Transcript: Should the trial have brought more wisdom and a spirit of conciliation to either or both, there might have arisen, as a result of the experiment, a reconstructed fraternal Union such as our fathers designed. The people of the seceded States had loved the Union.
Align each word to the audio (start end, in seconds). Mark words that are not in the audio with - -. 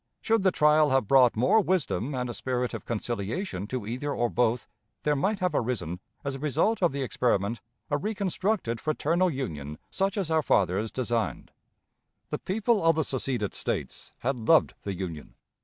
Should 0.19 0.41
the 0.41 0.49
trial 0.49 0.89
have 0.89 1.07
brought 1.07 1.35
more 1.35 1.61
wisdom 1.61 2.15
and 2.15 2.27
a 2.27 2.33
spirit 2.33 2.73
of 2.73 2.85
conciliation 2.87 3.67
to 3.67 3.85
either 3.85 4.11
or 4.11 4.31
both, 4.31 4.65
there 5.03 5.15
might 5.15 5.37
have 5.41 5.53
arisen, 5.53 5.99
as 6.23 6.33
a 6.33 6.39
result 6.39 6.81
of 6.81 6.91
the 6.91 7.03
experiment, 7.03 7.61
a 7.91 7.99
reconstructed 7.99 8.81
fraternal 8.81 9.29
Union 9.29 9.77
such 9.91 10.17
as 10.17 10.31
our 10.31 10.41
fathers 10.41 10.91
designed. 10.91 11.51
The 12.31 12.39
people 12.39 12.83
of 12.83 12.95
the 12.95 13.03
seceded 13.03 13.53
States 13.53 14.11
had 14.21 14.37
loved 14.37 14.73
the 14.81 14.95
Union. 14.95 15.35